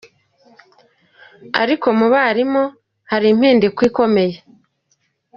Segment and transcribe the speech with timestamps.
[1.61, 2.63] Ariko mu barimu
[3.11, 4.37] hari impinduka ikomeye.